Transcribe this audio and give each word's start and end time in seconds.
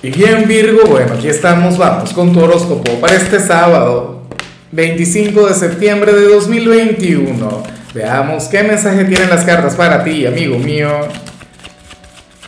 Y 0.00 0.10
bien 0.10 0.46
Virgo, 0.46 0.86
bueno, 0.86 1.14
aquí 1.14 1.26
estamos, 1.26 1.76
vamos 1.76 2.12
con 2.12 2.32
tu 2.32 2.38
horóscopo 2.40 3.00
para 3.00 3.16
este 3.16 3.40
sábado, 3.40 4.22
25 4.70 5.48
de 5.48 5.54
septiembre 5.54 6.12
de 6.12 6.22
2021. 6.28 7.64
Veamos 7.94 8.44
qué 8.44 8.62
mensaje 8.62 9.06
tienen 9.06 9.28
las 9.28 9.42
cartas 9.44 9.74
para 9.74 10.04
ti, 10.04 10.24
amigo 10.24 10.56
mío. 10.56 10.88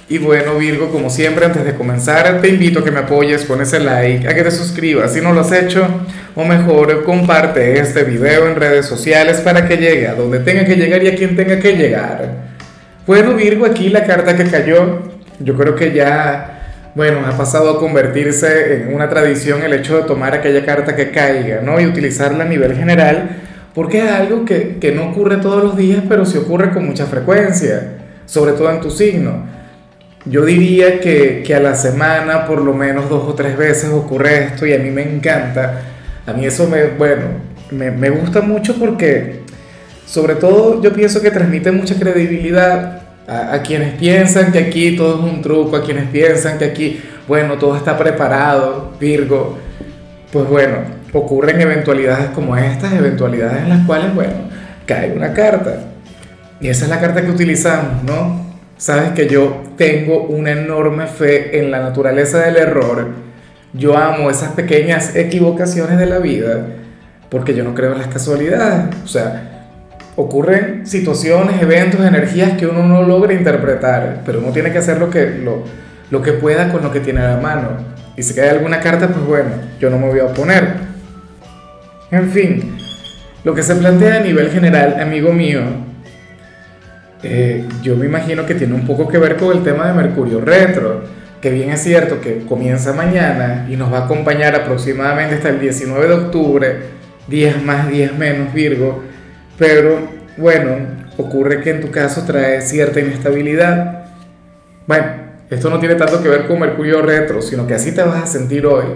Y 0.08 0.18
bueno 0.18 0.58
Virgo, 0.58 0.90
como 0.92 1.10
siempre, 1.10 1.44
antes 1.44 1.64
de 1.64 1.74
comenzar, 1.74 2.40
te 2.40 2.46
invito 2.46 2.78
a 2.78 2.84
que 2.84 2.92
me 2.92 3.00
apoyes 3.00 3.44
con 3.44 3.60
ese 3.60 3.80
like, 3.80 4.28
a 4.28 4.35
que 4.35 4.44
te 4.44 4.51
suscribas 4.53 5.12
si 5.12 5.21
no 5.21 5.32
lo 5.32 5.40
has 5.40 5.51
hecho, 5.51 5.88
o 6.37 6.44
mejor, 6.44 7.03
comparte 7.03 7.80
este 7.80 8.04
video 8.04 8.46
en 8.46 8.54
redes 8.54 8.87
sociales 8.87 9.40
para 9.40 9.67
que 9.67 9.76
llegue 9.76 10.06
a 10.06 10.14
donde 10.14 10.38
tenga 10.38 10.64
que 10.64 10.76
llegar 10.76 11.03
y 11.03 11.08
a 11.08 11.17
quien 11.17 11.35
tenga 11.35 11.58
que 11.58 11.72
llegar. 11.72 12.32
Bueno 13.08 13.35
Virgo, 13.35 13.67
aquí 13.67 13.88
la 13.88 14.04
carta 14.04 14.37
que 14.37 14.44
cayó, 14.44 15.03
yo 15.40 15.56
creo 15.56 15.74
que 15.74 15.92
ya 15.92 16.59
bueno, 16.95 17.20
ha 17.27 17.36
pasado 17.36 17.70
a 17.70 17.78
convertirse 17.78 18.74
en 18.74 18.95
una 18.95 19.09
tradición 19.09 19.62
el 19.62 19.72
hecho 19.74 19.96
de 19.96 20.02
tomar 20.04 20.34
aquella 20.34 20.64
carta 20.64 20.96
que 20.96 21.10
caiga, 21.10 21.60
¿no? 21.62 21.80
Y 21.80 21.86
utilizarla 21.86 22.44
a 22.44 22.48
nivel 22.48 22.74
general, 22.76 23.30
porque 23.74 24.04
es 24.04 24.10
algo 24.10 24.44
que, 24.44 24.78
que 24.80 24.92
no 24.92 25.10
ocurre 25.10 25.36
todos 25.36 25.62
los 25.62 25.76
días, 25.76 26.02
pero 26.08 26.24
sí 26.24 26.38
ocurre 26.38 26.72
con 26.72 26.86
mucha 26.86 27.06
frecuencia, 27.06 27.98
sobre 28.26 28.52
todo 28.52 28.70
en 28.70 28.80
tu 28.80 28.90
signo. 28.90 29.45
Yo 30.26 30.45
diría 30.45 31.00
que, 31.00 31.42
que, 31.46 31.54
a 31.54 31.60
la 31.60 31.74
semana 31.74 32.45
por 32.45 32.60
lo 32.60 32.74
menos 32.74 33.09
dos 33.09 33.26
o 33.26 33.34
tres 33.34 33.56
veces 33.56 33.90
ocurre 33.90 34.45
esto 34.45 34.66
y 34.66 34.74
a 34.74 34.78
mí 34.78 34.90
me 34.90 35.02
encanta. 35.02 35.80
A 36.26 36.32
mí 36.32 36.45
eso 36.45 36.68
me, 36.68 36.88
bueno, 36.88 37.22
me, 37.70 37.90
me 37.90 38.10
gusta 38.10 38.40
mucho 38.42 38.78
porque 38.78 39.40
sobre 40.06 40.34
todo 40.34 40.82
yo 40.82 40.92
pienso 40.92 41.22
que 41.22 41.30
transmite 41.30 41.70
mucha 41.70 41.95
credibilidad 41.95 42.99
a, 43.27 43.60
quienes 43.62 43.95
piensan 43.95 44.52
que 44.52 44.59
aquí 44.59 44.97
todo 44.97 45.19
es 45.19 45.33
un 45.33 45.42
truco, 45.42 45.77
a 45.77 45.84
quienes 45.84 46.09
piensan 46.09 46.59
que 46.59 46.65
aquí, 46.65 47.01
bueno, 47.29 47.59
todo 47.59 47.77
está 47.77 47.96
preparado, 47.96 48.93
Virgo, 48.98 49.59
pues 50.33 50.48
bueno, 50.48 50.79
ocurren 51.12 51.60
eventualidades 51.60 52.30
como 52.30 52.57
estas, 52.57 52.93
eventualidades 52.93 53.62
en 53.62 53.68
las 53.68 53.87
cuales, 53.87 54.15
bueno, 54.15 54.32
cae 54.87 55.12
una 55.12 55.32
carta. 55.32 55.77
Y 56.60 56.68
esa 56.68 56.85
es 56.85 56.90
la 56.90 57.01
carta 57.01 57.23
que 57.23 57.30
utilizamos, 57.30 58.02
¿no? 58.04 58.51
Sabes 58.77 59.10
que 59.10 59.29
yo 59.29 59.62
tengo 59.77 60.24
una 60.24 60.52
enorme 60.52 61.07
fe 61.07 61.59
en 61.59 61.71
la 61.71 61.80
naturaleza 61.80 62.38
del 62.40 62.57
error. 62.57 63.09
Yo 63.73 63.96
amo 63.96 64.31
esas 64.31 64.53
pequeñas 64.53 65.15
equivocaciones 65.15 65.99
de 65.99 66.07
la 66.07 66.19
vida 66.19 66.67
porque 67.31 67.55
yo 67.55 67.65
no 67.65 67.75
creo 67.75 67.93
en 67.93 67.99
las 67.99 68.09
casualidades. 68.09 68.95
O 69.05 69.09
sea, 69.09 69.50
ocurren 70.21 70.87
situaciones, 70.87 71.61
eventos, 71.63 72.01
energías 72.01 72.53
que 72.59 72.67
uno 72.67 72.87
no 72.87 73.03
logra 73.03 73.33
interpretar, 73.33 74.23
pero 74.25 74.41
uno 74.41 74.53
tiene 74.53 74.73
que 74.73 74.79
hacer 74.79 74.99
lo 74.99 75.11
que, 75.11 75.27
lo, 75.43 75.65
lo 76.11 76.23
que 76.23 76.33
pueda 76.33 76.71
con 76.71 76.83
lo 76.83 76.93
que 76.93 77.01
tiene 77.01 77.21
a 77.21 77.37
la 77.37 77.41
mano. 77.41 77.71
Y 78.17 78.23
si 78.23 78.35
cae 78.35 78.51
alguna 78.51 78.81
carta, 78.81 79.09
pues 79.09 79.25
bueno, 79.25 79.51
yo 79.81 79.91
no 79.91 79.99
me 79.99 80.09
voy 80.09 80.21
a 80.21 80.27
oponer. 80.27 80.75
En 82.11 82.31
fin, 82.31 82.77
lo 83.45 83.55
que 83.55 83.62
se 83.62 83.75
plantea 83.77 84.17
a 84.17 84.21
nivel 84.21 84.51
general, 84.51 85.01
amigo 85.01 85.33
mío, 85.33 85.62
eh, 87.23 87.67
yo 87.83 87.97
me 87.97 88.07
imagino 88.07 88.47
que 88.47 88.55
tiene 88.55 88.75
un 88.75 88.87
poco 88.87 89.09
que 89.09 89.19
ver 89.19 89.37
con 89.37 89.57
el 89.57 89.62
tema 89.62 89.87
de 89.87 89.95
Mercurio 89.95 90.41
retro, 90.41 91.03
que 91.41 91.51
bien 91.51 91.71
es 91.71 91.83
cierto 91.83 92.21
que 92.21 92.45
comienza 92.47 92.93
mañana 92.93 93.67
y 93.71 93.77
nos 93.77 93.93
va 93.93 93.99
a 93.99 94.05
acompañar 94.05 94.55
aproximadamente 94.55 95.37
hasta 95.37 95.49
el 95.49 95.61
19 95.61 96.07
de 96.07 96.15
octubre, 96.15 96.77
días 97.29 97.62
más, 97.62 97.89
días 97.89 98.17
menos, 98.17 98.53
Virgo, 98.53 99.03
pero 99.61 100.08
bueno, 100.39 100.70
ocurre 101.19 101.61
que 101.61 101.69
en 101.69 101.83
tu 101.83 101.91
caso 101.91 102.25
trae 102.25 102.62
cierta 102.62 102.98
inestabilidad. 102.98 104.06
Bueno, 104.86 105.06
esto 105.50 105.69
no 105.69 105.78
tiene 105.78 105.97
tanto 105.97 106.22
que 106.22 106.30
ver 106.30 106.47
con 106.47 106.58
Mercurio 106.58 107.03
retro, 107.03 107.42
sino 107.42 107.66
que 107.66 107.75
así 107.75 107.92
te 107.92 108.03
vas 108.03 108.22
a 108.22 108.27
sentir 108.27 108.64
hoy. 108.64 108.86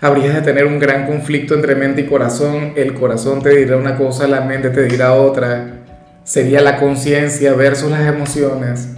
Habrías 0.00 0.34
de 0.34 0.42
tener 0.42 0.66
un 0.66 0.80
gran 0.80 1.06
conflicto 1.06 1.54
entre 1.54 1.76
mente 1.76 2.00
y 2.00 2.06
corazón. 2.06 2.72
El 2.74 2.94
corazón 2.94 3.40
te 3.42 3.50
dirá 3.50 3.76
una 3.76 3.96
cosa, 3.96 4.26
la 4.26 4.40
mente 4.40 4.70
te 4.70 4.82
dirá 4.86 5.14
otra. 5.14 5.84
Sería 6.24 6.60
la 6.62 6.80
conciencia 6.80 7.54
versus 7.54 7.88
las 7.88 8.12
emociones. 8.12 8.88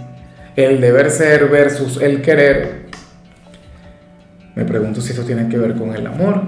El 0.55 0.81
deber 0.81 1.11
ser 1.11 1.49
versus 1.49 2.01
el 2.01 2.23
querer. 2.23 2.87
Me 4.55 4.65
pregunto 4.65 5.01
si 5.01 5.11
esto 5.11 5.23
tiene 5.23 5.49
que 5.49 5.57
ver 5.59 5.75
con 5.75 5.93
el 5.93 6.07
amor, 6.07 6.41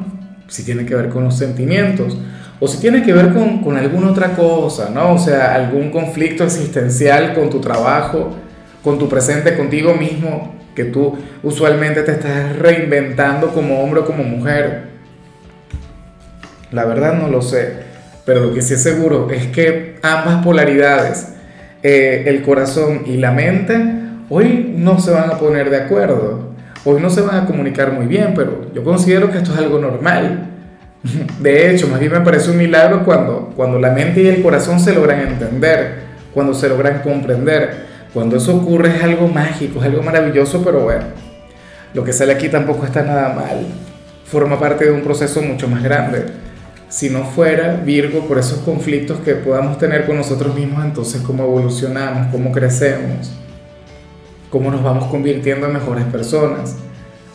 si 0.47 0.63
tiene 0.66 0.84
que 0.84 0.96
ver 0.96 1.09
con 1.09 1.25
los 1.25 1.38
sentimientos 1.38 2.18
o 2.64 2.68
si 2.68 2.78
tiene 2.78 3.02
que 3.02 3.12
ver 3.12 3.34
con, 3.34 3.64
con, 3.64 3.76
alguna 3.76 4.12
otra 4.12 4.36
cosa, 4.36 4.92
¿no? 4.94 5.16
O 5.16 5.18
sea, 5.18 5.56
algún 5.56 5.90
conflicto 5.90 6.44
existencial 6.44 7.34
con 7.34 7.50
tu 7.50 7.60
trabajo, 7.60 8.36
con 8.84 9.00
tu 9.00 9.10
presente, 9.10 9.58
contigo 9.58 9.96
mismo, 9.96 10.54
que 10.76 10.86
tú 10.86 11.18
usualmente 11.42 12.04
te 12.04 12.12
estás 12.12 12.56
reinventando 12.56 13.50
como 13.50 13.82
hombre 13.82 14.02
o 14.02 14.06
como 14.06 14.24
mujer. 14.24 14.92
La 16.72 16.86
verdad 16.86 17.16
no 17.16 17.30
lo 17.30 17.42
sé, 17.42 17.78
pero 18.26 18.42
lo 18.42 18.54
que 18.54 18.62
sí 18.62 18.76
es 18.76 18.84
seguro 18.84 19.32
es 19.32 19.48
que 19.48 19.96
ambas 20.04 20.44
polaridades, 20.44 21.34
eh, 21.82 22.26
el 22.28 22.44
corazón 22.44 23.02
y 23.08 23.18
la 23.18 23.32
mente, 23.32 23.76
hoy 24.30 24.72
no 24.78 25.00
se 25.00 25.10
van 25.10 25.32
a 25.32 25.40
poner 25.40 25.72
de 25.72 25.78
acuerdo, 25.78 26.52
hoy 26.86 27.02
no 27.02 27.10
se 27.10 27.22
van 27.22 27.38
a 27.38 27.46
comunicar 27.48 27.92
muy 27.92 28.06
bien, 28.06 28.34
pero 28.36 28.72
yo 28.72 28.84
considero 28.84 29.32
que 29.32 29.40
esto 29.40 29.52
es 29.52 29.58
algo 29.58 29.80
normal 29.80 30.50
de 31.39 31.72
hecho, 31.72 31.88
más 31.88 32.00
bien 32.00 32.12
me 32.12 32.22
parece 32.22 32.51
un 32.51 32.57
milagro 32.57 33.03
cuando, 33.03 33.53
cuando 33.56 33.79
la 33.79 33.91
mente 33.91 34.22
y 34.22 34.28
el 34.28 34.41
corazón 34.41 34.79
se 34.79 34.94
logran 34.94 35.28
entender, 35.28 36.01
cuando 36.34 36.53
se 36.53 36.69
logran 36.69 37.01
comprender. 37.01 37.91
Cuando 38.13 38.35
eso 38.35 38.57
ocurre 38.57 38.97
es 38.97 39.03
algo 39.03 39.28
mágico, 39.29 39.79
es 39.79 39.85
algo 39.85 40.03
maravilloso, 40.03 40.62
pero 40.63 40.81
bueno, 40.81 41.06
lo 41.94 42.03
que 42.03 42.12
sale 42.12 42.34
aquí 42.34 42.50
tampoco 42.50 42.85
está 42.85 43.03
nada 43.03 43.34
mal. 43.34 43.66
Forma 44.25 44.59
parte 44.59 44.85
de 44.85 44.91
un 44.91 45.01
proceso 45.01 45.41
mucho 45.41 45.69
más 45.69 45.81
grande. 45.81 46.25
Si 46.89 47.09
no 47.09 47.23
fuera 47.23 47.75
Virgo 47.85 48.28
por 48.28 48.38
esos 48.38 48.59
conflictos 48.59 49.19
que 49.19 49.35
podamos 49.35 49.78
tener 49.78 50.06
con 50.06 50.18
nosotros 50.18 50.53
mismos, 50.53 50.83
entonces 50.83 51.22
cómo 51.22 51.44
evolucionamos, 51.44 52.28
cómo 52.33 52.51
crecemos, 52.51 53.31
cómo 54.50 54.69
nos 54.69 54.83
vamos 54.83 55.06
convirtiendo 55.06 55.68
en 55.68 55.73
mejores 55.73 56.03
personas. 56.06 56.75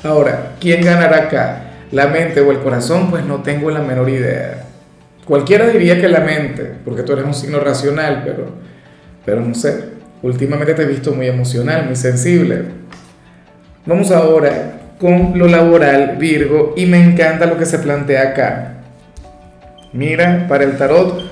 Ahora, 0.03 0.56
¿quién 0.60 0.84
ganará 0.84 1.25
acá? 1.25 1.66
La 1.93 2.09
mente 2.09 2.41
o 2.41 2.51
el 2.51 2.61
corazón, 2.61 3.11
pues 3.11 3.25
no 3.25 3.43
tengo 3.43 3.71
la 3.71 3.81
menor 3.81 4.09
idea. 4.09 4.65
Cualquiera 5.25 5.69
diría 5.69 6.01
que 6.01 6.09
la 6.09 6.21
mente, 6.21 6.73
porque 6.85 7.03
tú 7.03 7.13
eres 7.13 7.25
un 7.25 7.35
signo 7.35 7.61
racional, 7.61 8.23
pero, 8.25 8.47
pero 9.25 9.41
no 9.41 9.55
sé. 9.55 9.97
Últimamente 10.23 10.75
te 10.75 10.83
he 10.83 10.87
visto 10.87 11.13
muy 11.13 11.27
emocional, 11.27 11.87
muy 11.87 11.97
sensible. 11.97 12.63
Vamos 13.85 14.11
ahora 14.11 14.81
con 14.99 15.39
lo 15.39 15.47
laboral, 15.47 16.17
Virgo, 16.19 16.75
y 16.77 16.87
me 16.87 17.03
encanta 17.03 17.47
lo 17.47 17.59
que 17.59 17.67
se 17.67 17.79
plantea 17.79 18.31
acá. 18.31 18.73
Mira, 19.93 20.47
para 20.49 20.65
el 20.65 20.77
tarot, 20.77 21.23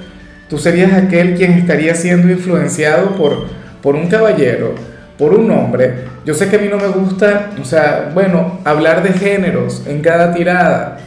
tú 0.49 0.59
serías 0.59 0.93
aquel 0.93 1.35
quien 1.35 1.53
estaría 1.53 1.95
siendo 1.95 2.31
influenciado 2.31 3.17
por, 3.17 3.47
por 3.83 3.95
un 3.95 4.09
caballero 4.09 4.75
por 5.19 5.33
un 5.35 5.51
hombre, 5.51 6.05
yo 6.25 6.35
sé 6.35 6.49
que 6.49 6.57
a 6.57 6.59
mí 6.59 6.69
no 6.69 6.79
me 6.79 6.89
gusta, 6.89 7.51
o 7.61 7.65
sea, 7.65 8.11
bueno, 8.15 8.61
hablar 8.65 9.03
de 9.03 9.13
géneros 9.13 9.85
en 9.87 10.01
cada 10.01 10.33
tirada. 10.33 10.99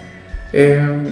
Em, 0.53 1.05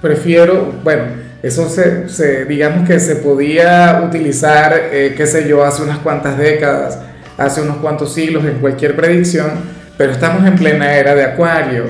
prefiero, 0.00 0.72
bueno, 0.82 1.04
eso 1.42 1.68
se, 1.68 2.44
digamos 2.46 2.88
que 2.88 2.98
se 2.98 3.16
podía 3.16 4.02
utilizar, 4.04 4.74
eh, 4.90 5.14
qué 5.16 5.26
sé 5.26 5.48
yo, 5.48 5.64
hace 5.64 5.82
unas 5.82 5.98
cuantas 5.98 6.36
décadas, 6.38 6.98
hace 7.36 7.60
unos 7.60 7.76
cuantos 7.76 8.12
siglos 8.12 8.44
en 8.44 8.58
cualquier 8.58 8.96
predicción, 8.96 9.50
pero 9.96 10.12
estamos 10.12 10.46
en 10.46 10.56
plena 10.56 10.94
era 10.94 11.14
de 11.14 11.24
Acuario. 11.24 11.84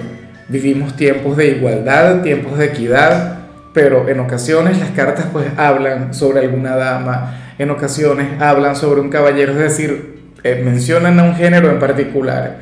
Vivimos 0.48 0.96
tiempos 0.96 1.36
de 1.36 1.48
igualdad, 1.48 2.22
tiempos 2.22 2.58
de 2.58 2.66
equidad, 2.66 3.38
pero 3.72 4.08
en 4.08 4.20
ocasiones 4.20 4.78
las 4.78 4.90
cartas 4.90 5.26
pues 5.32 5.46
hablan 5.56 6.12
sobre 6.12 6.40
alguna 6.40 6.76
dama, 6.76 7.54
en 7.58 7.70
ocasiones 7.70 8.40
hablan 8.40 8.76
sobre 8.76 9.00
un 9.00 9.08
caballero, 9.08 9.52
es 9.52 9.58
decir, 9.58 10.17
eh, 10.52 10.62
mencionan 10.62 11.18
a 11.18 11.24
un 11.24 11.34
género 11.34 11.70
en 11.70 11.78
particular, 11.78 12.56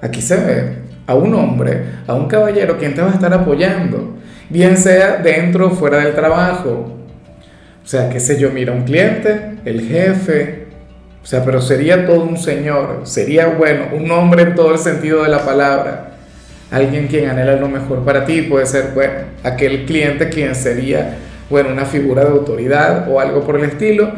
aquí 0.00 0.20
se 0.20 0.36
ve 0.36 0.72
a 1.06 1.14
un 1.14 1.34
hombre, 1.34 1.84
a 2.06 2.14
un 2.14 2.28
caballero 2.28 2.76
quien 2.78 2.94
te 2.94 3.00
va 3.00 3.10
a 3.10 3.14
estar 3.14 3.32
apoyando, 3.32 4.16
bien 4.50 4.76
sea 4.76 5.16
dentro 5.16 5.68
o 5.68 5.70
fuera 5.70 5.98
del 5.98 6.14
trabajo. 6.14 6.94
O 7.82 7.86
sea, 7.90 8.10
qué 8.10 8.20
sé 8.20 8.38
yo, 8.38 8.50
mira, 8.50 8.72
un 8.72 8.84
cliente, 8.84 9.56
el 9.64 9.88
jefe, 9.88 10.66
o 11.22 11.26
sea, 11.26 11.44
pero 11.44 11.60
sería 11.60 12.06
todo 12.06 12.22
un 12.22 12.36
señor, 12.36 13.00
sería 13.04 13.46
bueno, 13.46 13.86
un 13.94 14.10
hombre 14.10 14.42
en 14.42 14.54
todo 14.54 14.72
el 14.72 14.78
sentido 14.78 15.22
de 15.22 15.30
la 15.30 15.44
palabra. 15.44 16.10
Alguien 16.70 17.06
quien 17.06 17.30
anhela 17.30 17.56
lo 17.56 17.68
mejor 17.68 18.04
para 18.04 18.26
ti 18.26 18.42
puede 18.42 18.66
ser, 18.66 18.92
bueno, 18.94 19.14
aquel 19.42 19.86
cliente 19.86 20.28
quien 20.28 20.54
sería, 20.54 21.16
bueno, 21.48 21.70
una 21.70 21.86
figura 21.86 22.24
de 22.24 22.30
autoridad 22.30 23.10
o 23.10 23.20
algo 23.20 23.42
por 23.42 23.56
el 23.58 23.64
estilo, 23.64 24.10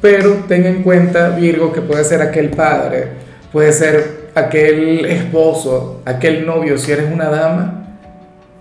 pero 0.00 0.44
ten 0.48 0.66
en 0.66 0.82
cuenta, 0.82 1.30
Virgo, 1.30 1.72
que 1.72 1.80
puede 1.80 2.04
ser 2.04 2.22
aquel 2.22 2.50
padre, 2.50 3.08
puede 3.52 3.72
ser 3.72 4.30
aquel 4.34 5.04
esposo, 5.06 6.02
aquel 6.04 6.46
novio, 6.46 6.78
si 6.78 6.92
eres 6.92 7.12
una 7.12 7.28
dama, 7.28 7.98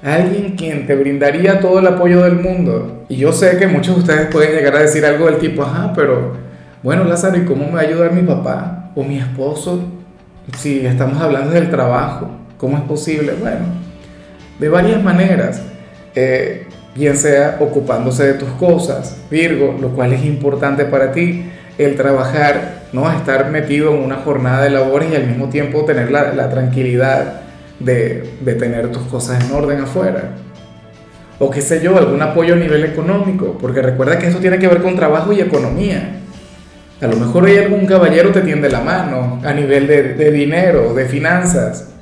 alguien 0.02 0.56
quien 0.56 0.88
te 0.88 0.96
brindaría 0.96 1.60
todo 1.60 1.80
el 1.80 1.88
apoyo 1.88 2.24
del 2.24 2.36
mundo. 2.36 3.06
Y 3.10 3.18
yo 3.18 3.34
sé 3.34 3.58
que 3.58 3.68
muchos 3.68 3.96
de 3.96 4.02
ustedes 4.02 4.28
pueden 4.28 4.56
llegar 4.56 4.76
a 4.76 4.80
decir 4.80 5.06
algo 5.06 5.26
del 5.26 5.38
tipo, 5.38 5.64
ajá, 5.64 5.94
pero 5.96 6.34
bueno, 6.82 7.04
Lázaro, 7.04 7.38
¿y 7.38 7.46
cómo 7.46 7.66
me 7.66 7.74
va 7.74 7.80
a 7.80 7.84
ayudar 7.84 8.14
mi 8.14 8.22
papá 8.22 8.92
o 8.96 9.04
mi 9.04 9.18
esposo? 9.18 9.92
si 10.58 10.86
estamos 10.86 11.22
hablando 11.22 11.52
del 11.52 11.70
trabajo, 11.70 12.30
¿cómo 12.58 12.78
es 12.78 12.84
posible? 12.84 13.34
Bueno, 13.40 13.66
de 14.60 14.70
varias 14.70 15.04
maneras. 15.04 15.62
Eh, 16.14 16.68
bien 16.96 17.18
sea 17.18 17.58
ocupándose 17.60 18.26
de 18.26 18.34
tus 18.36 18.50
cosas, 18.52 19.18
Virgo, 19.30 19.76
lo 19.80 19.90
cual 19.90 20.14
es 20.14 20.24
importante 20.24 20.86
para 20.86 21.12
ti, 21.12 21.52
el 21.78 21.96
trabajar, 21.96 22.86
no 22.94 23.12
estar 23.12 23.52
metido 23.52 23.94
en 23.94 24.02
una 24.02 24.16
jornada 24.16 24.64
de 24.64 24.70
labores 24.70 25.12
y 25.12 25.16
al 25.16 25.28
mismo 25.28 25.50
tiempo 25.50 25.84
tener 25.84 26.10
la, 26.10 26.50
tranquilidad 26.50 27.42
de, 27.80 28.38
de 28.40 28.54
tener 28.56 28.92
tus 28.92 29.04
cosas 29.04 29.44
en 29.44 29.52
orden 29.54 29.82
afuera. 29.82 30.32
O 31.38 31.52
qué 31.52 31.62
sé 31.62 31.82
yo, 31.84 31.98
algún 31.98 32.22
apoyo 32.22 32.54
a 32.54 32.58
nivel 32.58 32.86
económico, 32.86 33.58
porque 33.60 33.82
recuerda 33.82 34.18
que 34.18 34.28
eso 34.28 34.40
tiene 34.40 34.58
que 34.58 34.70
ver 34.70 34.82
con 34.82 34.96
trabajo 34.96 35.34
y 35.34 35.42
economía. 35.42 36.22
A 37.02 37.08
lo 37.08 37.18
mejor 37.18 37.46
hay 37.46 37.58
algún 37.58 37.86
caballero 37.86 38.32
te 38.32 38.40
tiende 38.40 38.70
la 38.70 38.80
mano 38.80 39.42
a 39.44 39.52
nivel 39.52 39.86
de 39.86 40.32
dinero, 40.32 40.94
de 40.94 41.06
finanzas. 41.06 41.95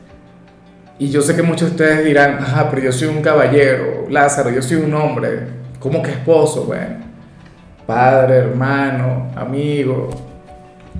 Y 1.04 1.10
yo 1.10 1.22
sé 1.22 1.36
que 1.36 1.44
muchos 1.44 1.68
de 1.68 1.72
ustedes 1.72 2.06
dirán, 2.06 2.38
ajá, 2.40 2.70
pero 2.70 2.84
yo 2.84 2.92
soy 2.94 3.10
un 3.10 3.22
caballero, 3.22 4.08
Lázaro, 4.10 4.50
yo 4.52 4.62
soy 4.62 4.78
un 4.78 4.94
hombre. 4.94 5.40
¿Cómo 5.78 6.02
que 6.02 6.12
esposo? 6.12 6.64
Bueno, 6.64 6.96
padre, 7.86 8.36
hermano, 8.36 9.30
amigo, 9.36 10.10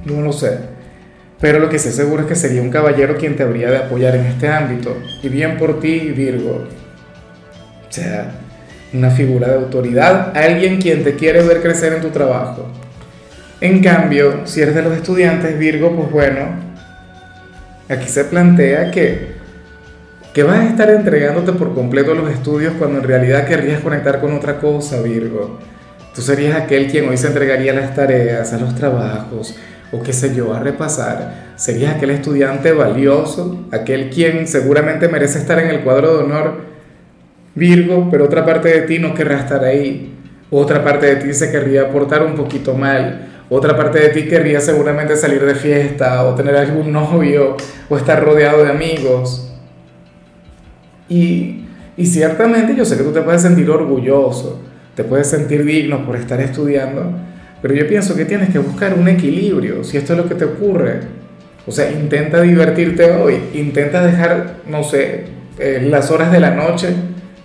no 0.04 0.20
lo 0.20 0.34
sé. 0.34 0.60
Pero 1.40 1.58
lo 1.60 1.70
que 1.70 1.80
sé 1.80 1.94
seguro 1.94 2.24
es 2.24 2.28
que 2.28 2.36
sería 2.36 2.62
un 2.62 2.70
caballero 2.70 3.16
quien 3.16 3.38
te 3.38 3.44
habría 3.44 3.72
de 3.72 3.78
apoyar 3.78 4.18
en 4.18 4.26
este 4.26 4.50
ámbito. 4.50 4.94
Y 5.22 5.30
bien 5.30 5.58
por 5.58 5.80
ti, 5.80 6.12
Virgo. 6.12 6.68
O 7.88 7.90
sea, 7.90 8.30
una 8.92 9.10
figura 9.10 9.48
de 9.48 9.56
autoridad, 9.56 10.38
alguien 10.38 10.82
quien 10.82 11.06
te 11.06 11.16
quiere 11.16 11.44
ver 11.44 11.62
crecer 11.62 11.94
en 11.94 12.02
tu 12.02 12.10
trabajo. 12.10 12.68
En 13.62 13.82
cambio, 13.82 14.42
si 14.44 14.60
eres 14.62 14.76
de 14.76 14.82
los 14.82 14.98
estudiantes, 14.98 15.58
Virgo, 15.58 15.96
pues 15.96 16.12
bueno, 16.12 16.42
aquí 17.88 18.10
se 18.10 18.26
plantea 18.26 18.92
que 18.92 19.33
que 20.34 20.42
vas 20.42 20.60
a 20.60 20.70
estar 20.70 20.90
entregándote 20.90 21.52
por 21.54 21.76
completo 21.76 22.16
los 22.16 22.32
estudios 22.32 22.74
cuando 22.80 22.98
en 22.98 23.04
realidad 23.04 23.48
querrías 23.48 23.82
conectar 23.82 24.20
con 24.20 24.34
otra 24.34 24.60
cosa, 24.60 25.00
Virgo. 25.02 25.60
Tú 26.16 26.22
serías 26.22 26.60
aquel 26.60 26.88
quien 26.90 27.08
hoy 27.08 27.18
se 27.18 27.28
entregaría 27.28 27.72
a 27.72 27.76
las 27.76 27.96
tareas, 27.96 28.52
a 28.52 28.58
los 28.58 28.74
trabajos, 28.74 29.56
o 29.92 30.02
qué 30.02 30.12
sé 30.12 30.34
yo, 30.34 30.54
a 30.54 30.60
repasar. 30.60 31.54
Serías 31.56 31.96
aquel 31.96 32.10
estudiante 32.10 32.72
valioso, 32.72 33.68
aquel 33.72 34.10
quien 34.10 34.48
seguramente 34.48 35.08
merece 35.08 35.38
estar 35.38 35.60
en 35.60 35.70
el 35.70 35.82
cuadro 35.82 36.18
de 36.18 36.24
honor, 36.24 36.74
Virgo, 37.56 38.08
pero 38.10 38.26
otra 38.26 38.44
parte 38.44 38.70
de 38.70 38.82
ti 38.88 38.98
no 38.98 39.14
querrá 39.14 39.40
estar 39.40 39.64
ahí. 39.64 40.16
Otra 40.50 40.84
parte 40.84 41.06
de 41.06 41.16
ti 41.18 41.34
se 41.34 41.52
querría 41.52 41.92
portar 41.92 42.24
un 42.24 42.34
poquito 42.34 42.74
mal. 42.74 43.28
Otra 43.50 43.76
parte 43.78 44.00
de 44.00 44.10
ti 44.10 44.28
querría 44.28 44.60
seguramente 44.60 45.16
salir 45.16 45.46
de 45.46 45.54
fiesta 45.54 46.24
o 46.24 46.34
tener 46.34 46.56
algún 46.56 46.92
novio 46.92 47.56
o 47.88 47.98
estar 47.98 48.24
rodeado 48.24 48.64
de 48.64 48.72
amigos. 48.72 49.53
Y, 51.10 51.66
y 51.96 52.06
ciertamente 52.06 52.76
yo 52.76 52.86
sé 52.86 52.98
que 52.98 53.04
tú 53.04 53.12
te 53.12 53.22
puedes 53.22 53.42
sentir 53.42 53.70
orgulloso, 53.70 54.60
te 54.96 55.04
puedes 55.04 55.28
sentir 55.28 55.64
digno 55.64 56.06
por 56.06 56.16
estar 56.16 56.40
estudiando, 56.42 57.14
pero 57.62 57.74
yo 57.74 57.88
pienso 57.88 58.16
que 58.16 58.26
tienes 58.26 58.50
que 58.50 58.60
buscar 58.60 58.94
un 58.94 59.08
equilibrio, 59.08 59.84
si 59.84 59.98
esto 59.98 60.14
es 60.14 60.20
lo 60.20 60.28
que 60.28 60.36
te 60.36 60.46
ocurre. 60.46 61.00
O 61.66 61.72
sea, 61.72 61.90
intenta 61.92 62.42
divertirte 62.42 63.10
hoy, 63.12 63.40
intenta 63.54 64.06
dejar, 64.06 64.56
no 64.68 64.84
sé, 64.84 65.26
eh, 65.60 65.88
las 65.90 66.12
horas 66.12 66.32
de 66.32 66.42
la 66.42 66.52
noche 66.52 66.90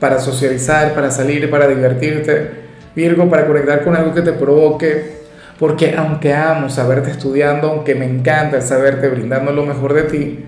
para 0.01 0.19
socializar, 0.19 0.95
para 0.95 1.11
salir, 1.11 1.49
para 1.51 1.69
divertirte. 1.69 2.69
Virgo, 2.97 3.31
para 3.31 3.47
conectar 3.47 3.85
con 3.85 3.95
algo 3.95 4.13
que 4.13 4.23
te 4.23 4.33
provoque, 4.33 5.19
porque 5.57 5.95
aunque 5.97 6.35
amo 6.35 6.69
saberte 6.69 7.13
estudiando, 7.13 7.71
aunque 7.71 7.95
me 7.95 8.07
encanta 8.07 8.61
saberte 8.61 9.09
brindando 9.09 9.53
lo 9.53 9.65
mejor 9.65 9.95
de 9.95 10.03
ti, 10.03 10.45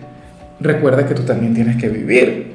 recuerda 0.58 1.06
que 1.06 1.14
tú 1.14 1.22
también 1.22 1.54
tienes 1.54 1.76
que 1.76 1.88
vivir 1.88 2.49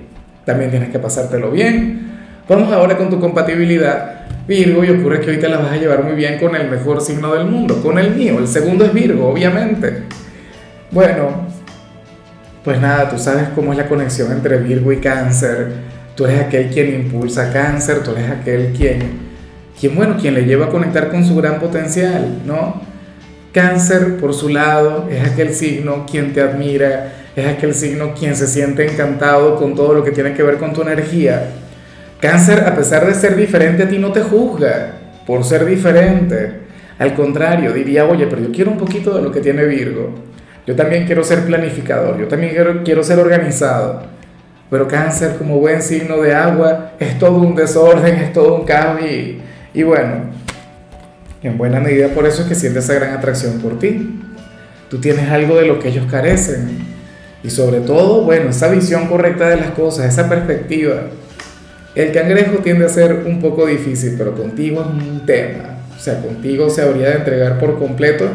también 0.45 0.69
tienes 0.69 0.89
que 0.89 0.99
pasártelo 0.99 1.51
bien. 1.51 2.11
Vamos 2.47 2.71
ahora 2.71 2.97
con 2.97 3.09
tu 3.09 3.19
compatibilidad. 3.19 4.25
Virgo, 4.47 4.83
y 4.83 4.91
ocurre 4.91 5.21
que 5.21 5.31
hoy 5.31 5.37
te 5.39 5.49
la 5.49 5.57
vas 5.57 5.71
a 5.71 5.77
llevar 5.77 6.03
muy 6.03 6.13
bien 6.13 6.37
con 6.37 6.55
el 6.55 6.69
mejor 6.69 7.01
signo 7.01 7.33
del 7.33 7.47
mundo, 7.47 7.81
con 7.81 7.97
el 7.97 8.11
mío. 8.11 8.37
El 8.37 8.47
segundo 8.47 8.85
es 8.85 8.93
Virgo, 8.93 9.27
obviamente. 9.27 10.03
Bueno, 10.91 11.47
pues 12.63 12.79
nada, 12.79 13.09
tú 13.09 13.17
sabes 13.17 13.49
cómo 13.55 13.71
es 13.71 13.77
la 13.77 13.87
conexión 13.87 14.31
entre 14.31 14.57
Virgo 14.57 14.91
y 14.91 14.97
Cáncer. 14.97 15.73
Tú 16.15 16.25
eres 16.25 16.41
aquel 16.41 16.69
quien 16.69 16.93
impulsa 16.93 17.51
Cáncer, 17.51 18.03
tú 18.03 18.11
eres 18.11 18.29
aquel 18.29 18.71
quien, 18.71 18.99
quien, 19.79 19.95
bueno, 19.95 20.15
quien 20.19 20.35
le 20.35 20.45
lleva 20.45 20.67
a 20.67 20.69
conectar 20.69 21.09
con 21.09 21.25
su 21.25 21.35
gran 21.35 21.59
potencial, 21.59 22.41
¿no? 22.45 22.81
Cáncer, 23.51 24.17
por 24.17 24.33
su 24.33 24.49
lado, 24.49 25.07
es 25.09 25.27
aquel 25.27 25.53
signo 25.53 26.05
quien 26.09 26.33
te 26.33 26.41
admira, 26.41 27.13
es 27.35 27.45
aquel 27.45 27.75
signo 27.75 28.13
quien 28.13 28.35
se 28.35 28.47
siente 28.47 28.89
encantado 28.89 29.57
con 29.57 29.75
todo 29.75 29.93
lo 29.93 30.03
que 30.03 30.11
tiene 30.11 30.33
que 30.33 30.43
ver 30.43 30.57
con 30.57 30.73
tu 30.73 30.81
energía. 30.81 31.49
Cáncer, 32.21 32.63
a 32.65 32.75
pesar 32.75 33.05
de 33.05 33.13
ser 33.13 33.35
diferente 33.35 33.83
a 33.83 33.89
ti, 33.89 33.97
no 33.97 34.11
te 34.11 34.21
juzga 34.21 34.93
por 35.27 35.43
ser 35.43 35.65
diferente. 35.65 36.61
Al 36.97 37.13
contrario, 37.13 37.73
diría, 37.73 38.05
oye, 38.05 38.25
pero 38.27 38.41
yo 38.41 38.51
quiero 38.51 38.71
un 38.71 38.77
poquito 38.77 39.15
de 39.15 39.21
lo 39.21 39.31
que 39.31 39.41
tiene 39.41 39.65
Virgo. 39.65 40.15
Yo 40.65 40.75
también 40.75 41.05
quiero 41.05 41.23
ser 41.23 41.45
planificador, 41.45 42.17
yo 42.17 42.27
también 42.27 42.53
quiero, 42.53 42.83
quiero 42.83 43.03
ser 43.03 43.19
organizado. 43.19 44.03
Pero 44.69 44.87
cáncer 44.87 45.35
como 45.37 45.59
buen 45.59 45.81
signo 45.81 46.21
de 46.21 46.33
agua 46.33 46.93
es 46.99 47.19
todo 47.19 47.37
un 47.37 47.53
desorden, 47.53 48.15
es 48.15 48.33
todo 48.33 48.55
un 48.55 48.65
caos 48.65 49.01
y, 49.01 49.41
y 49.73 49.83
bueno, 49.83 50.31
en 51.43 51.57
buena 51.57 51.79
medida 51.79 52.07
por 52.07 52.25
eso 52.25 52.41
es 52.41 52.47
que 52.47 52.55
siente 52.55 52.79
esa 52.79 52.95
gran 52.95 53.13
atracción 53.13 53.59
por 53.59 53.77
ti. 53.77 54.21
Tú 54.89 54.99
tienes 54.99 55.29
algo 55.29 55.57
de 55.57 55.65
lo 55.65 55.79
que 55.79 55.89
ellos 55.89 56.07
carecen. 56.09 56.94
Y 57.45 57.51
sobre 57.51 57.81
todo, 57.81 58.23
bueno, 58.23 58.49
esa 58.49 58.69
visión 58.69 59.07
correcta 59.07 59.47
de 59.47 59.57
las 59.57 59.69
cosas, 59.71 60.11
esa 60.11 60.27
perspectiva. 60.27 61.03
El 61.93 62.11
cangrejo 62.11 62.57
tiende 62.57 62.85
a 62.85 62.89
ser 62.89 63.23
un 63.27 63.39
poco 63.39 63.67
difícil, 63.67 64.15
pero 64.17 64.33
contigo 64.33 64.81
es 64.81 64.87
un 64.87 65.25
tema. 65.27 65.77
O 65.95 65.99
sea, 65.99 66.21
contigo 66.21 66.71
se 66.71 66.81
habría 66.81 67.09
de 67.09 67.17
entregar 67.17 67.59
por 67.59 67.77
completo 67.77 68.25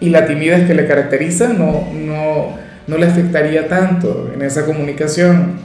y 0.00 0.10
la 0.10 0.26
timidez 0.26 0.66
que 0.66 0.74
le 0.74 0.86
caracteriza 0.86 1.52
no, 1.52 1.88
no, 1.94 2.56
no 2.88 2.98
le 2.98 3.06
afectaría 3.06 3.68
tanto 3.68 4.32
en 4.34 4.42
esa 4.42 4.64
comunicación. 4.64 5.60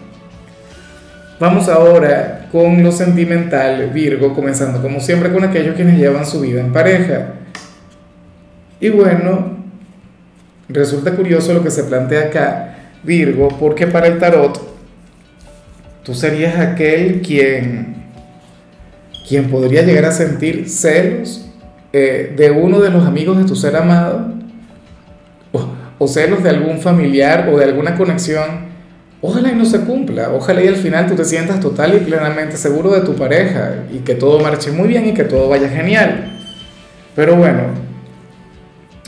Vamos 1.39 1.69
ahora 1.69 2.49
con 2.51 2.83
lo 2.83 2.91
sentimental, 2.91 3.89
Virgo, 3.89 4.35
comenzando 4.35 4.79
como 4.79 4.99
siempre 4.99 5.33
con 5.33 5.43
aquellos 5.43 5.75
quienes 5.75 5.97
llevan 5.97 6.27
su 6.27 6.39
vida 6.39 6.61
en 6.61 6.71
pareja. 6.71 7.33
Y 8.79 8.89
bueno, 8.89 9.57
resulta 10.69 11.15
curioso 11.15 11.51
lo 11.53 11.63
que 11.63 11.71
se 11.71 11.83
plantea 11.83 12.27
acá 12.27 12.71
Virgo, 13.03 13.49
porque 13.59 13.87
para 13.87 14.07
el 14.07 14.19
tarot 14.19 14.59
tú 16.03 16.13
serías 16.13 16.57
aquel 16.59 17.21
quien, 17.21 17.95
quien 19.27 19.49
podría 19.49 19.81
llegar 19.83 20.05
a 20.05 20.11
sentir 20.11 20.69
celos 20.69 21.49
eh, 21.93 22.33
de 22.35 22.51
uno 22.51 22.79
de 22.79 22.89
los 22.89 23.05
amigos 23.05 23.37
de 23.37 23.45
tu 23.45 23.55
ser 23.55 23.75
amado, 23.75 24.33
o, 25.51 25.67
o, 25.97 26.07
celos 26.07 26.43
de 26.43 26.49
algún 26.49 26.79
familiar 26.79 27.49
o 27.51 27.57
de 27.57 27.65
alguna 27.65 27.95
conexión. 27.95 28.71
Ojalá 29.23 29.51
y 29.51 29.55
no 29.55 29.65
se 29.65 29.81
cumpla, 29.81 30.31
ojalá 30.33 30.63
y 30.63 30.67
al 30.67 30.77
final 30.77 31.05
tú 31.05 31.15
te 31.15 31.25
sientas 31.25 31.59
total 31.59 31.95
y 31.95 31.99
plenamente 31.99 32.57
seguro 32.57 32.89
de 32.91 33.01
tu 33.01 33.13
pareja 33.15 33.83
y 33.91 33.99
que 33.99 34.15
todo 34.15 34.39
marche 34.39 34.71
muy 34.71 34.87
bien 34.87 35.07
y 35.07 35.13
que 35.13 35.25
todo 35.25 35.47
vaya 35.47 35.69
genial. 35.69 36.39
Pero 37.15 37.35
bueno, 37.35 37.90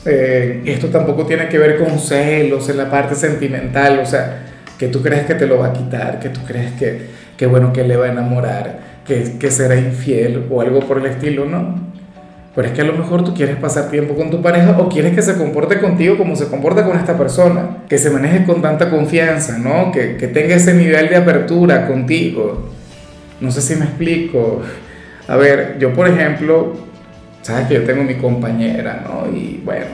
eh, 0.06 0.62
esto 0.66 0.88
tampoco 0.88 1.26
tiene 1.26 1.48
que 1.48 1.58
ver 1.58 1.78
con 1.78 1.98
celos 1.98 2.68
en 2.68 2.76
la 2.76 2.90
parte 2.90 3.14
sentimental, 3.14 3.98
o 4.00 4.06
sea, 4.06 4.42
que 4.78 4.88
tú 4.88 5.02
crees 5.02 5.24
que 5.24 5.34
te 5.34 5.46
lo 5.46 5.58
va 5.58 5.68
a 5.68 5.72
quitar, 5.72 6.20
que 6.20 6.28
tú 6.28 6.40
crees 6.46 6.72
que, 6.72 7.06
que 7.36 7.46
bueno, 7.46 7.72
que 7.72 7.84
le 7.84 7.96
va 7.96 8.06
a 8.06 8.12
enamorar, 8.12 8.78
que, 9.06 9.38
que 9.38 9.50
será 9.50 9.76
infiel 9.76 10.46
o 10.50 10.60
algo 10.60 10.80
por 10.80 10.98
el 10.98 11.06
estilo, 11.06 11.46
¿no? 11.46 11.94
Pero 12.54 12.68
es 12.68 12.74
que 12.74 12.82
a 12.82 12.84
lo 12.84 12.92
mejor 12.92 13.24
tú 13.24 13.34
quieres 13.34 13.56
pasar 13.56 13.90
tiempo 13.90 14.14
con 14.14 14.30
tu 14.30 14.40
pareja 14.40 14.78
o 14.78 14.88
quieres 14.88 15.12
que 15.14 15.22
se 15.22 15.36
comporte 15.36 15.80
contigo 15.80 16.16
como 16.16 16.36
se 16.36 16.46
comporta 16.46 16.84
con 16.84 16.96
esta 16.96 17.18
persona, 17.18 17.78
que 17.88 17.98
se 17.98 18.10
maneje 18.10 18.44
con 18.44 18.62
tanta 18.62 18.90
confianza, 18.90 19.58
¿no? 19.58 19.90
Que, 19.90 20.16
que 20.16 20.28
tenga 20.28 20.54
ese 20.54 20.72
nivel 20.74 21.08
de 21.08 21.16
apertura 21.16 21.88
contigo. 21.88 22.70
No 23.40 23.50
sé 23.50 23.60
si 23.60 23.74
me 23.74 23.86
explico. 23.86 24.62
A 25.26 25.36
ver, 25.36 25.78
yo 25.80 25.92
por 25.92 26.06
ejemplo, 26.06 26.74
sabes 27.44 27.68
que 27.68 27.74
yo 27.74 27.84
tengo 27.84 28.02
mi 28.02 28.14
compañera, 28.14 29.04
¿no? 29.06 29.30
Y 29.30 29.60
bueno, 29.64 29.86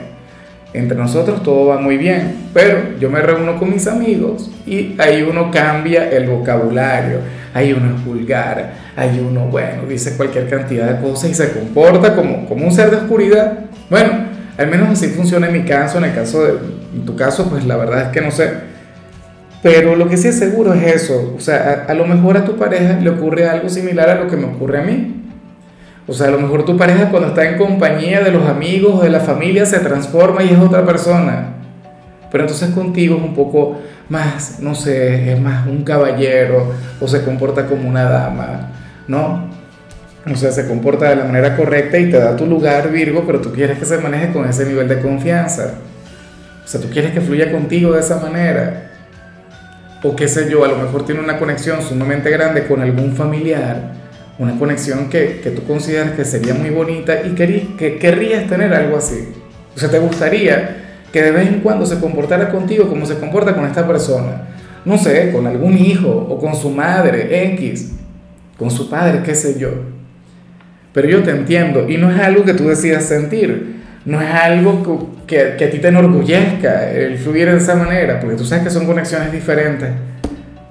entre 0.73 0.97
nosotros 0.97 1.43
todo 1.43 1.67
va 1.67 1.79
muy 1.79 1.97
bien, 1.97 2.47
pero 2.53 2.97
yo 2.97 3.09
me 3.09 3.19
reúno 3.19 3.59
con 3.59 3.69
mis 3.69 3.87
amigos 3.87 4.49
y 4.65 4.95
ahí 4.97 5.21
uno 5.21 5.51
cambia 5.51 6.09
el 6.09 6.27
vocabulario, 6.27 7.19
ahí 7.53 7.73
uno 7.73 7.93
es 7.93 8.05
vulgar, 8.05 8.71
ahí 8.95 9.23
uno, 9.25 9.47
bueno, 9.47 9.83
dice 9.87 10.15
cualquier 10.15 10.49
cantidad 10.49 10.89
de 10.89 11.01
cosas 11.01 11.29
y 11.29 11.33
se 11.33 11.51
comporta 11.51 12.15
como, 12.15 12.47
como 12.47 12.65
un 12.65 12.71
ser 12.71 12.89
de 12.89 12.97
oscuridad. 12.97 13.59
Bueno, 13.89 14.11
al 14.57 14.67
menos 14.67 14.89
así 14.89 15.07
funciona 15.07 15.47
en 15.47 15.53
mi 15.53 15.63
caso, 15.63 15.97
en 15.97 16.05
el 16.05 16.15
caso 16.15 16.45
de 16.45 16.53
en 16.93 17.05
tu 17.05 17.17
caso, 17.17 17.49
pues 17.49 17.65
la 17.65 17.75
verdad 17.75 18.03
es 18.03 18.07
que 18.09 18.21
no 18.21 18.31
sé. 18.31 18.71
Pero 19.61 19.97
lo 19.97 20.07
que 20.07 20.15
sí 20.15 20.29
es 20.29 20.39
seguro 20.39 20.73
es 20.73 21.03
eso, 21.03 21.35
o 21.35 21.41
sea, 21.41 21.85
a, 21.87 21.91
a 21.91 21.93
lo 21.95 22.05
mejor 22.05 22.37
a 22.37 22.45
tu 22.45 22.55
pareja 22.55 22.97
le 23.01 23.09
ocurre 23.09 23.47
algo 23.47 23.67
similar 23.67 24.09
a 24.09 24.15
lo 24.15 24.29
que 24.29 24.37
me 24.37 24.45
ocurre 24.45 24.79
a 24.79 24.83
mí. 24.83 25.20
O 26.11 26.13
sea, 26.13 26.27
a 26.27 26.31
lo 26.31 26.39
mejor 26.39 26.65
tu 26.65 26.75
pareja 26.75 27.09
cuando 27.09 27.29
está 27.29 27.49
en 27.49 27.57
compañía 27.57 28.19
de 28.19 28.31
los 28.31 28.45
amigos 28.45 28.95
o 28.95 29.01
de 29.01 29.09
la 29.09 29.21
familia 29.21 29.65
se 29.65 29.79
transforma 29.79 30.43
y 30.43 30.49
es 30.49 30.59
otra 30.59 30.85
persona. 30.85 31.53
pero 32.29 32.43
entonces 32.43 32.71
contigo 32.71 33.15
es 33.15 33.23
un 33.23 33.33
poco 33.33 33.77
más, 34.09 34.59
no 34.59 34.75
sé, 34.75 35.31
es 35.31 35.39
más 35.39 35.65
un 35.65 35.85
caballero 35.85 36.73
o 36.99 37.07
se 37.07 37.23
comporta 37.23 37.65
como 37.65 37.87
una 37.87 38.03
dama, 38.03 38.71
¿no? 39.07 39.49
O 40.29 40.35
sea, 40.35 40.51
se 40.51 40.67
comporta 40.67 41.09
de 41.09 41.15
la 41.15 41.23
manera 41.23 41.55
correcta 41.55 41.97
y 41.97 42.09
te 42.09 42.19
da 42.19 42.35
tu 42.35 42.45
lugar, 42.45 42.91
Virgo, 42.91 43.23
pero 43.25 43.39
tú 43.39 43.53
quieres 43.53 43.79
que 43.79 43.85
se 43.85 43.97
maneje 43.97 44.33
con 44.33 44.45
ese 44.49 44.65
nivel 44.65 44.89
de 44.89 44.99
confianza. 44.99 45.75
O 46.65 46.67
sea, 46.67 46.81
tú 46.81 46.89
quieres 46.89 47.13
que 47.13 47.21
fluya 47.21 47.53
contigo 47.53 47.93
de 47.93 48.01
esa 48.01 48.17
manera. 48.17 48.91
O 50.03 50.13
qué 50.13 50.27
sé 50.27 50.49
yo, 50.51 50.65
a 50.65 50.67
lo 50.67 50.75
mejor 50.75 51.05
tiene 51.05 51.21
una 51.21 51.39
conexión 51.39 51.81
sumamente 51.81 52.29
grande 52.29 52.67
con 52.67 52.81
algún 52.81 53.15
familiar, 53.15 54.00
una 54.41 54.57
conexión 54.57 55.07
que, 55.07 55.39
que 55.43 55.51
tú 55.51 55.63
consideras 55.65 56.11
que 56.13 56.25
sería 56.25 56.55
muy 56.55 56.71
bonita 56.71 57.21
y 57.23 57.35
que, 57.35 57.67
que 57.77 57.99
querrías 57.99 58.47
tener 58.49 58.73
algo 58.73 58.97
así. 58.97 59.27
O 59.75 59.79
sea, 59.79 59.87
te 59.87 59.99
gustaría 59.99 60.77
que 61.13 61.21
de 61.21 61.29
vez 61.29 61.47
en 61.47 61.59
cuando 61.59 61.85
se 61.85 61.99
comportara 61.99 62.49
contigo 62.49 62.89
como 62.89 63.05
se 63.05 63.19
comporta 63.19 63.53
con 63.53 63.65
esta 63.65 63.85
persona. 63.85 64.47
No 64.83 64.97
sé, 64.97 65.31
con 65.31 65.45
algún 65.45 65.77
hijo 65.77 66.09
o 66.09 66.39
con 66.39 66.55
su 66.55 66.71
madre, 66.71 67.51
X, 67.53 67.91
con 68.57 68.71
su 68.71 68.89
padre, 68.89 69.21
qué 69.23 69.35
sé 69.35 69.59
yo. 69.59 69.69
Pero 70.91 71.07
yo 71.07 71.21
te 71.21 71.29
entiendo 71.29 71.87
y 71.87 71.97
no 71.97 72.09
es 72.09 72.19
algo 72.19 72.43
que 72.43 72.55
tú 72.55 72.67
decidas 72.67 73.05
sentir, 73.05 73.75
no 74.05 74.23
es 74.23 74.29
algo 74.33 75.11
que, 75.27 75.55
que, 75.55 75.65
a 75.65 75.69
ti 75.69 75.77
te 75.77 75.89
enorgullezca 75.89 76.91
el 76.91 77.19
fluir 77.19 77.51
de 77.51 77.57
esa 77.57 77.75
manera, 77.75 78.19
porque 78.19 78.37
tú 78.37 78.43
sabes 78.43 78.63
que 78.63 78.71
son 78.71 78.87
conexiones 78.87 79.31
diferentes. 79.31 79.91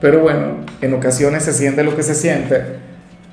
Pero 0.00 0.22
bueno, 0.22 0.56
en 0.80 0.92
ocasiones 0.92 1.44
se 1.44 1.52
siente 1.52 1.84
lo 1.84 1.94
que 1.94 2.02
se 2.02 2.16
siente. 2.16 2.89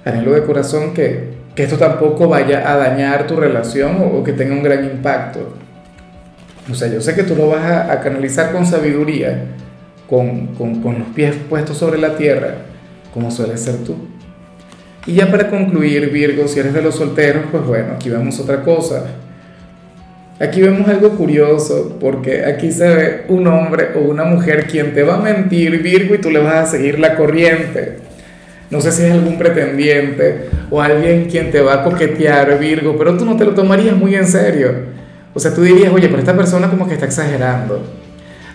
Anhelo 0.07 0.33
de 0.33 0.43
corazón 0.43 0.93
que, 0.93 1.29
que 1.55 1.63
esto 1.63 1.77
tampoco 1.77 2.27
vaya 2.27 2.71
a 2.71 2.77
dañar 2.77 3.27
tu 3.27 3.35
relación 3.35 3.97
o, 4.01 4.19
o 4.19 4.23
que 4.23 4.33
tenga 4.33 4.53
un 4.53 4.63
gran 4.63 4.83
impacto. 4.85 5.53
O 6.69 6.75
sea, 6.75 6.89
yo 6.89 6.99
sé 6.99 7.15
que 7.15 7.23
tú 7.23 7.35
lo 7.35 7.47
vas 7.49 7.89
a, 7.89 7.99
canalizar 8.01 8.51
con 8.51 8.65
sabiduría, 8.65 9.45
con, 10.09 10.47
con, 10.47 10.81
con, 10.81 10.99
los 10.99 11.07
pies 11.09 11.35
puestos 11.49 11.77
sobre 11.77 11.97
la 11.97 12.17
tierra, 12.17 12.55
como 13.13 13.31
suele 13.31 13.57
ser 13.57 13.77
tú. 13.77 13.95
Y 15.05 15.13
ya 15.13 15.31
para 15.31 15.49
concluir, 15.49 16.09
Virgo, 16.11 16.47
si 16.47 16.59
eres 16.59 16.73
de 16.73 16.81
los 16.81 16.95
solteros, 16.95 17.45
pues 17.51 17.65
bueno, 17.65 17.93
aquí 17.95 18.09
vemos 18.09 18.39
otra 18.41 18.63
cosa. 18.63 19.05
Aquí 20.39 20.61
vemos 20.61 20.87
algo 20.89 21.11
curioso, 21.11 21.97
porque 21.99 22.43
aquí 22.43 22.71
se 22.71 22.87
ve 22.87 23.25
un 23.29 23.47
hombre 23.47 23.91
o 23.95 23.99
una 23.99 24.25
mujer 24.25 24.67
quien 24.67 24.93
te 24.93 25.03
va 25.03 25.15
a 25.15 25.19
mentir, 25.19 25.81
Virgo, 25.81 26.15
y 26.15 26.17
tú 26.17 26.29
le 26.29 26.39
vas 26.39 26.55
a 26.55 26.65
seguir 26.65 26.99
la 26.99 27.15
corriente. 27.15 27.99
No 28.69 28.81
sé 28.81 28.91
si 28.91 29.03
es 29.03 29.11
algún 29.11 29.37
pretendiente 29.37 30.49
o 30.69 30.81
alguien 30.81 31.25
quien 31.25 31.51
te 31.51 31.61
va 31.61 31.75
a 31.75 31.83
coquetear, 31.83 32.59
Virgo, 32.59 32.97
pero 32.97 33.17
tú 33.17 33.25
no 33.25 33.37
te 33.37 33.45
lo 33.45 33.53
tomarías 33.53 33.95
muy 33.95 34.15
en 34.15 34.27
serio. 34.27 34.71
O 35.33 35.39
sea, 35.39 35.53
tú 35.53 35.61
dirías, 35.61 35.93
oye, 35.93 36.07
pero 36.07 36.19
esta 36.19 36.35
persona 36.35 36.69
como 36.69 36.87
que 36.87 36.95
está 36.95 37.05
exagerando. 37.05 37.83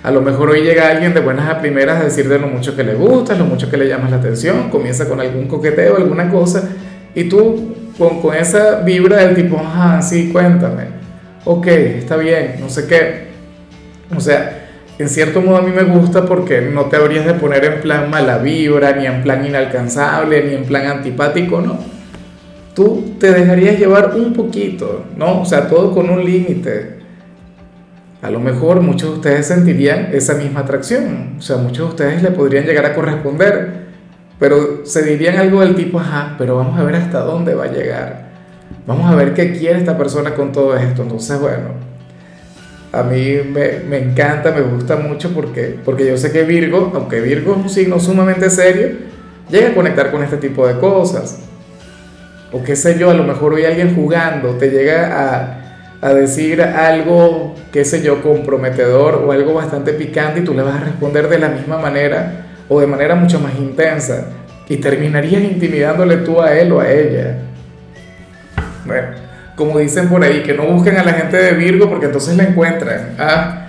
A 0.02 0.10
lo 0.10 0.20
mejor 0.20 0.50
hoy 0.50 0.62
llega 0.62 0.88
alguien 0.88 1.14
de 1.14 1.20
buenas 1.20 1.48
a 1.48 1.60
primeras 1.60 2.00
a 2.00 2.04
decirte 2.04 2.38
lo 2.38 2.48
mucho 2.48 2.74
que 2.74 2.82
le 2.82 2.94
gusta, 2.94 3.34
lo 3.36 3.44
mucho 3.44 3.70
que 3.70 3.76
le 3.76 3.86
llamas 3.86 4.10
la 4.10 4.16
atención, 4.16 4.68
comienza 4.68 5.08
con 5.08 5.20
algún 5.20 5.46
coqueteo, 5.46 5.96
alguna 5.96 6.28
cosa, 6.28 6.70
y 7.14 7.24
tú 7.24 7.76
con, 7.96 8.20
con 8.20 8.34
esa 8.34 8.80
vibra 8.80 9.18
del 9.18 9.36
tipo, 9.36 9.62
ah, 9.64 10.00
sí, 10.02 10.30
cuéntame, 10.32 10.86
ok, 11.44 11.66
está 11.68 12.16
bien, 12.16 12.56
no 12.60 12.68
sé 12.68 12.86
qué. 12.88 13.28
O 14.14 14.20
sea, 14.20 14.62
en 14.98 15.08
cierto 15.08 15.40
modo 15.40 15.56
a 15.56 15.62
mí 15.62 15.70
me 15.70 15.84
gusta 15.84 16.24
porque 16.26 16.60
no 16.60 16.86
te 16.86 16.96
habrías 16.96 17.26
de 17.26 17.34
poner 17.34 17.64
en 17.64 17.80
plan 17.80 18.10
mala 18.10 18.38
vibra, 18.38 18.92
ni 18.92 19.06
en 19.06 19.22
plan 19.22 19.44
inalcanzable, 19.44 20.44
ni 20.44 20.54
en 20.54 20.64
plan 20.64 20.86
antipático, 20.86 21.60
no 21.60 21.92
tú 22.74 23.16
te 23.18 23.32
dejarías 23.32 23.78
llevar 23.78 24.14
un 24.14 24.32
poquito, 24.32 25.04
¿no? 25.16 25.42
O 25.42 25.44
sea, 25.44 25.68
todo 25.68 25.92
con 25.92 26.10
un 26.10 26.24
límite. 26.24 27.02
A 28.22 28.30
lo 28.30 28.40
mejor 28.40 28.80
muchos 28.80 29.10
de 29.10 29.16
ustedes 29.16 29.46
sentirían 29.46 30.10
esa 30.12 30.34
misma 30.34 30.60
atracción, 30.60 31.34
o 31.38 31.42
sea, 31.42 31.56
muchos 31.56 31.78
de 31.78 31.90
ustedes 31.90 32.22
le 32.22 32.30
podrían 32.30 32.64
llegar 32.64 32.86
a 32.86 32.94
corresponder, 32.94 33.82
pero 34.38 34.86
se 34.86 35.02
dirían 35.02 35.36
algo 35.36 35.60
del 35.60 35.74
tipo, 35.74 35.98
ajá, 35.98 36.36
pero 36.38 36.56
vamos 36.56 36.78
a 36.78 36.84
ver 36.84 36.96
hasta 36.96 37.20
dónde 37.20 37.54
va 37.54 37.64
a 37.64 37.72
llegar, 37.72 38.30
vamos 38.86 39.10
a 39.10 39.16
ver 39.16 39.34
qué 39.34 39.52
quiere 39.52 39.78
esta 39.78 39.98
persona 39.98 40.34
con 40.34 40.52
todo 40.52 40.76
esto. 40.76 41.02
Entonces, 41.02 41.40
bueno, 41.40 41.91
a 42.92 43.02
mí 43.02 43.38
me, 43.50 43.80
me 43.88 43.98
encanta, 43.98 44.52
me 44.52 44.60
gusta 44.60 44.96
mucho 44.96 45.32
porque, 45.32 45.78
porque 45.84 46.06
yo 46.06 46.16
sé 46.16 46.30
que 46.30 46.42
Virgo, 46.44 46.92
aunque 46.94 47.20
Virgo 47.20 47.52
es 47.52 47.58
un 47.58 47.68
signo 47.70 47.98
sumamente 47.98 48.50
serio, 48.50 48.90
llega 49.50 49.70
a 49.70 49.74
conectar 49.74 50.10
con 50.10 50.22
este 50.22 50.36
tipo 50.36 50.66
de 50.66 50.78
cosas 50.78 51.40
o 52.52 52.62
qué 52.62 52.76
sé 52.76 52.98
yo, 52.98 53.10
a 53.10 53.14
lo 53.14 53.24
mejor 53.24 53.54
hoy 53.54 53.64
alguien 53.64 53.94
jugando 53.94 54.50
te 54.56 54.68
llega 54.68 55.08
a, 56.00 56.06
a, 56.06 56.14
decir 56.14 56.60
algo, 56.60 57.54
qué 57.72 57.84
sé 57.84 58.02
yo, 58.02 58.22
comprometedor 58.22 59.24
o 59.26 59.32
algo 59.32 59.54
bastante 59.54 59.94
picante 59.94 60.40
y 60.40 60.44
tú 60.44 60.52
le 60.52 60.62
vas 60.62 60.76
a 60.76 60.84
responder 60.84 61.28
de 61.28 61.38
la 61.38 61.48
misma 61.48 61.78
manera 61.78 62.44
o 62.68 62.78
de 62.78 62.86
manera 62.86 63.14
mucho 63.14 63.40
más 63.40 63.54
intensa 63.56 64.26
y 64.68 64.76
terminarías 64.76 65.42
intimidándole 65.42 66.18
tú 66.18 66.42
a 66.42 66.52
él 66.52 66.72
o 66.72 66.80
a 66.80 66.90
ella. 66.90 67.38
Bueno, 68.84 69.08
como 69.56 69.78
dicen 69.78 70.08
por 70.08 70.22
ahí, 70.22 70.42
que 70.42 70.54
no 70.54 70.64
busquen 70.66 70.96
a 70.96 71.04
la 71.04 71.12
gente 71.12 71.36
de 71.36 71.52
Virgo 71.52 71.88
porque 71.88 72.06
entonces 72.06 72.36
la 72.36 72.44
encuentran. 72.44 73.14
Ah, 73.18 73.68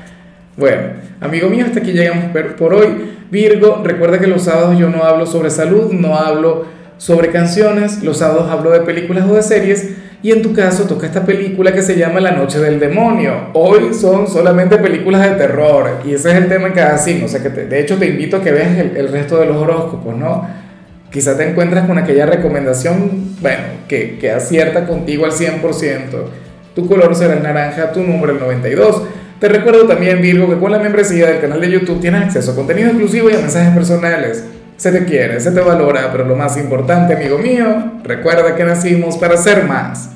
bueno, 0.56 0.82
amigo 1.20 1.50
mío, 1.50 1.66
hasta 1.66 1.80
aquí 1.80 1.92
llegamos 1.92 2.26
por 2.58 2.74
hoy. 2.74 3.14
Virgo, 3.32 3.82
recuerda 3.84 4.20
que 4.20 4.28
los 4.28 4.44
sábados 4.44 4.78
yo 4.78 4.90
no 4.90 5.04
hablo 5.04 5.26
sobre 5.26 5.50
salud, 5.50 5.92
no 5.92 6.16
hablo 6.16 6.66
sobre 6.98 7.30
canciones, 7.30 8.04
los 8.04 8.20
sábados 8.20 8.50
hablo 8.50 8.72
de 8.72 8.82
películas 8.82 9.26
o 9.30 9.34
de 9.34 9.42
series 9.42 9.90
y 10.24 10.32
en 10.32 10.42
tu 10.42 10.54
caso 10.54 10.86
toca 10.86 11.06
esta 11.06 11.26
película 11.26 11.74
que 11.74 11.82
se 11.82 11.98
llama 11.98 12.22
La 12.22 12.32
Noche 12.32 12.58
del 12.58 12.80
Demonio. 12.80 13.50
Hoy 13.52 13.94
son 13.94 14.26
solamente 14.30 14.78
películas 14.78 15.22
de 15.30 15.36
terror 15.36 16.00
y 16.06 16.14
ese 16.14 16.32
es 16.32 16.38
el 16.38 16.48
tema 16.48 16.68
en 16.68 16.74
cada 16.74 16.98
signo. 16.98 17.26
O 17.26 17.28
sea 17.28 17.44
que 17.44 17.50
de 17.50 17.80
hecho 17.82 17.98
te 17.98 18.08
invito 18.08 18.38
a 18.38 18.42
que 18.42 18.54
veas 18.54 18.78
el, 18.78 19.10
resto 19.10 19.38
de 19.38 19.48
los 19.48 19.58
horóscopos, 19.58 20.16
¿no? 20.16 20.48
Quizá 21.14 21.38
te 21.38 21.48
encuentras 21.48 21.86
con 21.86 22.00
aquella 22.00 22.26
recomendación, 22.26 23.36
bueno, 23.40 23.62
que, 23.88 24.18
que 24.18 24.32
acierta 24.32 24.88
contigo 24.88 25.26
al 25.26 25.32
100%. 25.32 25.62
Tu 26.74 26.88
color 26.88 27.16
será 27.16 27.36
el 27.36 27.44
naranja, 27.44 27.92
tu 27.92 28.02
número 28.02 28.34
el 28.34 28.40
92. 28.40 29.04
Te 29.40 29.48
recuerdo 29.48 29.86
también, 29.86 30.24
Virgo, 30.24 30.50
que 30.50 30.58
con 30.58 30.72
la 30.72 30.80
membresía 30.80 31.28
del 31.28 31.40
canal 31.40 31.62
de 31.62 31.70
YouTube 31.70 32.02
tienes 32.02 32.24
acceso 32.24 32.54
a 32.54 32.56
contenido 32.56 32.88
exclusivo 32.88 33.30
y 33.30 33.36
a 33.36 33.38
mensajes 33.38 33.76
personales. 33.76 34.44
Se 34.76 34.92
te 34.92 35.06
quiere, 35.06 35.40
se 35.40 35.52
te 35.52 35.60
valora, 35.60 36.12
pero 36.12 36.26
lo 36.26 36.36
más 36.36 36.58
importante, 36.58 37.14
amigo 37.14 37.38
mío, 37.38 38.02
recuerda 38.04 38.56
que 38.56 38.64
nacimos 38.64 39.18
para 39.18 39.38
ser 39.38 39.66
más. 39.66 40.10